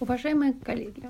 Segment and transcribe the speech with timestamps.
[0.00, 1.08] Уважаемые коллеги,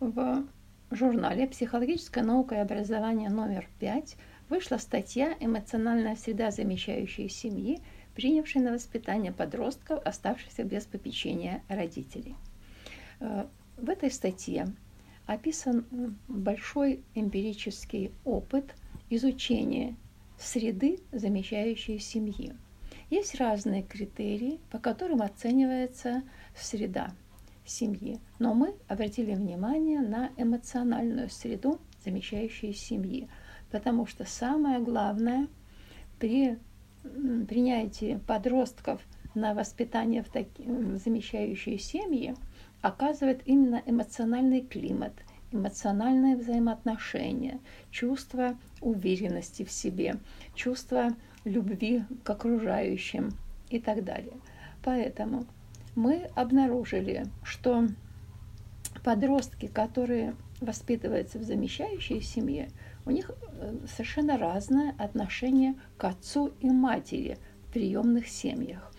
[0.00, 0.44] в
[0.90, 4.16] журнале «Психологическая наука и образование номер 5»
[4.50, 7.80] вышла статья «Эмоциональная среда замещающей семьи,
[8.14, 12.34] принявшей на воспитание подростков, оставшихся без попечения родителей».
[13.20, 13.46] Э,
[13.78, 14.66] в этой статье
[15.24, 15.86] описан
[16.28, 18.74] большой эмпирический опыт
[19.08, 19.96] изучения
[20.38, 22.52] среды замещающей семьи.
[23.08, 26.22] Есть разные критерии, по которым оценивается
[26.54, 27.14] среда–
[27.66, 28.20] семьи.
[28.38, 33.28] Но мы обратили внимание на эмоциональную среду, замещающую семьи,
[33.70, 35.48] потому что самое главное
[36.18, 36.58] при
[37.02, 39.00] принятии подростков
[39.34, 40.64] на воспитание в, таки,
[41.04, 42.34] замещающие семьи
[42.80, 45.12] оказывает именно эмоциональный климат,
[45.52, 47.60] эмоциональные взаимоотношения,
[47.90, 50.16] чувство уверенности в себе,
[50.54, 51.10] чувство
[51.44, 53.32] любви к окружающим
[53.70, 54.34] и так далее.
[54.82, 55.46] Поэтому
[55.96, 57.88] мы обнаружили, что
[59.02, 62.70] подростки, которые воспитываются в замещающей семье,
[63.04, 68.92] у них э, совершенно разное отношение к отцу и матери в приемных семьях.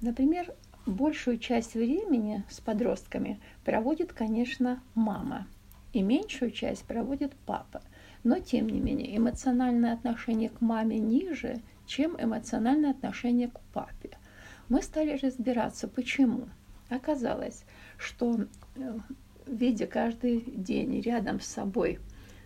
[0.00, 0.54] Например,
[0.86, 5.46] большую часть времени с подростками проводит, конечно, мама,
[5.92, 7.82] и меньшую часть проводит папа.
[8.22, 14.16] Но, тем не менее, эмоциональное отношение к маме ниже, чем эмоциональное отношение к папе.
[14.70, 16.48] Мы стали разбираться, почему.
[16.88, 17.64] Оказалось,
[17.98, 18.46] что
[18.76, 18.98] э,
[19.48, 21.98] видя каждый день рядом с собой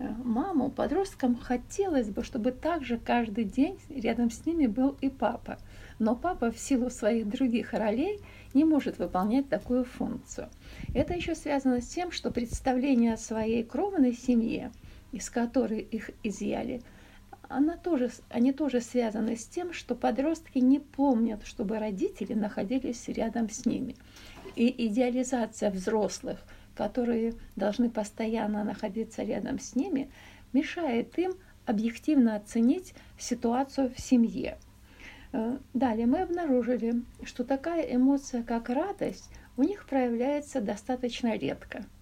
[0.00, 5.58] э, маму, подросткам хотелось бы, чтобы также каждый день рядом с ними был и папа.
[6.00, 8.18] Но папа в силу своих других ролей
[8.52, 10.48] не может выполнять такую функцию.
[10.94, 14.72] Это еще связано с тем, что представление о своей кровной семье,
[15.12, 16.82] из которой их изъяли–
[17.48, 23.48] она тоже, они тоже связаны с тем, что подростки не помнят, чтобы родители находились рядом
[23.48, 23.96] с ними.
[24.54, 26.38] И идеализация взрослых,
[26.74, 30.10] которые должны постоянно находиться рядом с ними,
[30.52, 31.32] мешает им
[31.66, 34.58] объективно оценить ситуацию в семье.
[35.32, 41.84] Э, далее мы обнаружили, что такая эмоция, как радость, у них проявляется достаточно редко–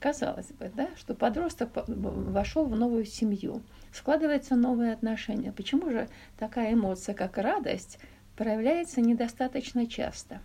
[0.00, 5.50] Казалось бы, да, что подросток вошел в новую семью, складываются новые отношения.
[5.50, 7.98] Почему же такая эмоция, как радость,
[8.36, 10.40] проявляется недостаточно часто?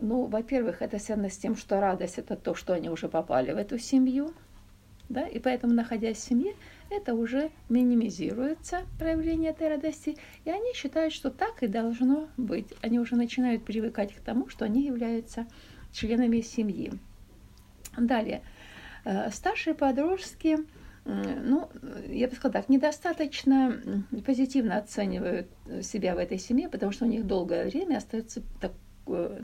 [0.00, 3.58] Ну, во-первых, это связано с тем, что радость– это то, что они уже попали в
[3.58, 4.32] эту семью,
[5.10, 6.54] да, и поэтому, находясь в семье,
[6.88, 12.72] это уже минимизируется проявление этой радости, и они считают, что так и должно быть.
[12.80, 15.46] Они уже начинают привыкать к тому, что они являются
[15.92, 16.92] членами семьи.
[17.98, 18.40] Далее–
[19.30, 20.58] старшие подростки,
[21.04, 21.68] ну,
[22.08, 25.48] я бы сказала так, недостаточно позитивно оценивают
[25.82, 28.72] себя в этой семье, потому что у них долгое время остается так,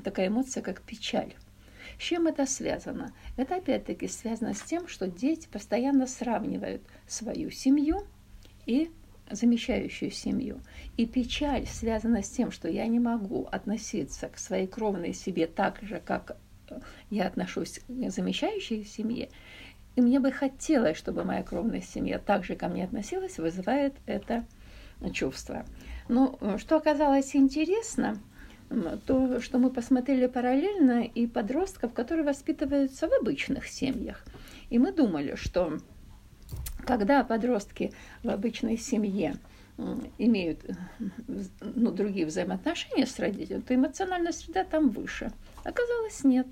[0.04, 1.34] такая эмоция, как печаль.
[1.98, 3.12] С чем это связано?
[3.36, 8.02] Это опять-таки связано с тем, что дети постоянно сравнивают свою семью
[8.66, 8.90] и
[9.30, 10.60] замещающую семью.
[10.96, 15.80] И печаль связана с тем, что я не могу относиться к своей кровной себе так
[15.82, 16.36] же, как
[17.10, 19.28] я отношусь к замещающей семье,
[19.96, 24.44] и мне бы хотелось, чтобы моя кровная семья также ко мне относилась, вызывает это
[25.12, 25.64] чувство.
[26.08, 28.18] Но ну, что оказалось интересно,
[29.06, 34.24] то, что мы посмотрели параллельно и подростков, которые воспитываются в обычных семьях.
[34.70, 35.78] И мы думали, что
[36.84, 39.36] когда подростки в обычной семье
[40.18, 40.64] имеют
[41.60, 45.30] ну, другие взаимоотношения с родителями, то эмоциональная среда там выше.
[45.64, 46.46] Оказалось, нет.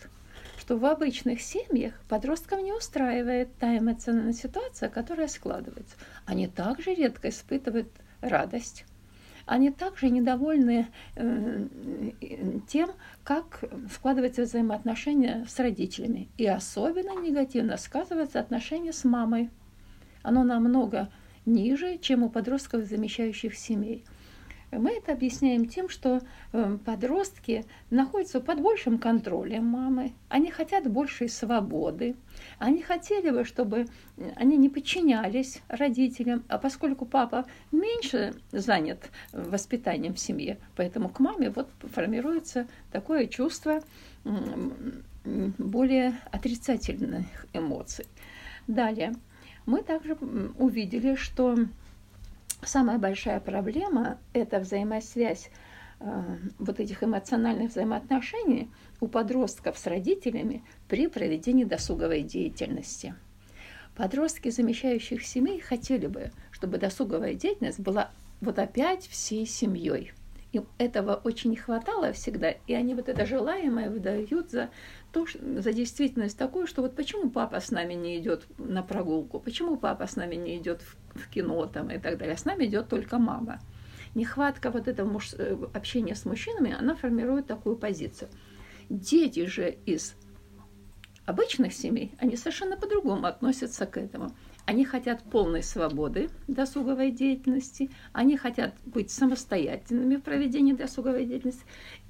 [0.58, 5.96] Что в обычных семьях подросткам не устраивает та эмоциональная ситуация, которая складывается.
[6.26, 7.88] Они также редко испытывают
[8.20, 8.84] радость.
[9.46, 11.66] Они также недовольны э,
[12.66, 12.92] тем,
[13.24, 13.62] как
[13.92, 16.28] складываются взаимоотношения с родителями.
[16.38, 19.50] И особенно негативно сказывается отношение с мамой.
[20.22, 21.10] Оно намного
[21.46, 24.04] ниже, чем у подростков замещающих семей.
[24.78, 26.20] Мы это объясняем тем, что
[26.52, 32.16] э, подростки находятся под большим контролем мамы, они хотят большей свободы,
[32.58, 33.86] они хотели бы, чтобы
[34.36, 41.50] они не подчинялись родителям, а поскольку папа меньше занят воспитанием в семье, поэтому к маме
[41.50, 43.80] вот формируется такое чувство
[45.24, 48.06] более отрицательных эмоций.
[48.66, 49.14] Далее
[49.66, 50.14] мы также
[50.58, 51.56] увидели, что
[52.62, 55.50] самая большая проблема– это взаимосвязь
[56.00, 58.70] э, вот этих эмоциональных взаимоотношений
[59.00, 63.14] у подростков с родителями при проведении досуговой деятельности.
[63.96, 70.12] Подростки замещающих семей хотели бы, чтобы досуговая деятельность была вот опять всей семьей.
[70.54, 74.70] Им этого очень хватало всегда, и они вот это желаемое выдают за
[75.10, 79.76] то, за действительность такую, что вот почему папа с нами не идет на прогулку, почему
[79.76, 82.66] папа с нами не идет в, в кино там и так далее, а с нами
[82.66, 83.58] идет только мама.
[84.14, 85.34] Нехватка вот этого муж...
[85.36, 88.28] Э, общения с мужчинами, она формирует такую позицию.
[88.88, 90.14] Дети же из
[91.26, 94.30] обычных семей, они совершенно по-другому относятся к этому.
[94.66, 101.64] Они хотят полной свободы досуговой деятельности, они хотят быть самостоятельными в проведении досуговой деятельности,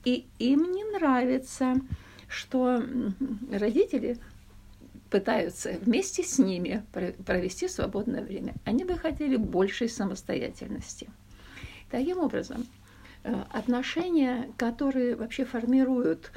[0.05, 1.75] и им не нравится,
[2.29, 2.83] что
[3.51, 4.19] родители
[5.11, 6.85] пытаются вместе с ними
[7.27, 8.55] провести свободное время.
[8.65, 11.09] Они бы хотели большей самостоятельности.
[11.91, 12.67] Таким образом,
[13.23, 16.33] э, отношения, которые вообще формируют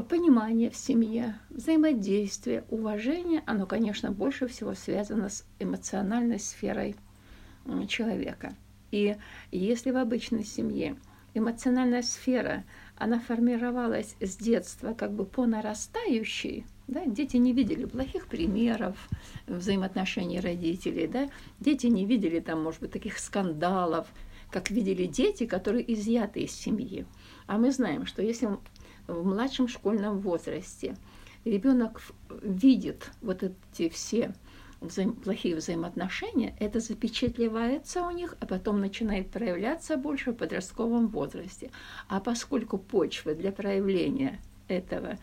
[0.00, 6.96] понимание в семье, взаимодействие, уважение, оно, конечно, больше всего связано с эмоциональной сферой
[7.88, 8.54] человека.
[8.90, 9.16] И
[9.50, 10.96] если в обычной семье
[11.34, 12.64] эмоциональная сфера,
[12.96, 18.96] она формировалась с детства как бы по нарастающей, да, дети не видели плохих примеров
[19.46, 21.30] взаимоотношений родителей, да,
[21.60, 24.08] дети не видели там, может быть, таких скандалов,
[24.50, 27.06] как видели дети, которые изъяты из семьи.
[27.46, 28.58] А мы знаем, что если
[29.12, 30.96] в младшем школьном возрасте
[31.44, 32.00] ребенок
[32.42, 34.34] видит вот эти все
[34.80, 41.70] взаим, плохие взаимоотношения, это запечатлевается у них, а потом начинает проявляться больше в подростковом возрасте.
[42.08, 45.18] А поскольку почвы для проявления этого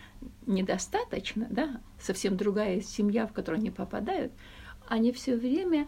[0.45, 4.31] недостаточно, да, совсем другая семья, в которую они попадают,
[4.88, 5.88] они все время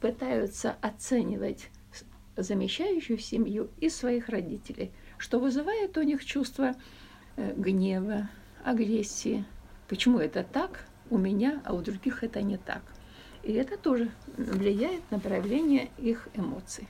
[0.00, 1.70] пытаются оценивать
[2.36, 6.74] замещающую семью и своих родителей, что вызывает у них чувство
[7.56, 8.28] гнева,
[8.64, 9.44] агрессии.
[9.88, 12.82] Почему это так у меня, а у других это не так?
[13.42, 16.88] И это тоже влияет на проявление их эмоций.